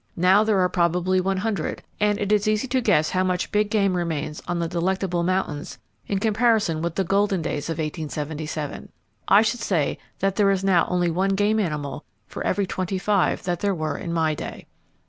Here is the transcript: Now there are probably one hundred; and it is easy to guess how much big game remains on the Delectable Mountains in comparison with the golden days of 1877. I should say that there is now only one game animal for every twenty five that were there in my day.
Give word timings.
Now 0.17 0.43
there 0.43 0.57
are 0.59 0.67
probably 0.67 1.21
one 1.21 1.37
hundred; 1.37 1.83
and 1.99 2.17
it 2.17 2.31
is 2.31 2.47
easy 2.47 2.67
to 2.69 2.81
guess 2.81 3.11
how 3.11 3.23
much 3.23 3.51
big 3.51 3.69
game 3.69 3.95
remains 3.95 4.41
on 4.47 4.57
the 4.57 4.67
Delectable 4.67 5.21
Mountains 5.21 5.77
in 6.07 6.17
comparison 6.17 6.81
with 6.81 6.95
the 6.95 7.03
golden 7.03 7.43
days 7.43 7.69
of 7.69 7.75
1877. 7.77 8.89
I 9.27 9.43
should 9.43 9.59
say 9.59 9.99
that 10.17 10.37
there 10.37 10.49
is 10.49 10.63
now 10.63 10.87
only 10.89 11.11
one 11.11 11.35
game 11.35 11.59
animal 11.59 12.03
for 12.25 12.43
every 12.43 12.65
twenty 12.65 12.97
five 12.97 13.43
that 13.43 13.63
were 13.63 13.93
there 13.93 14.03
in 14.03 14.11
my 14.11 14.33
day. 14.33 14.65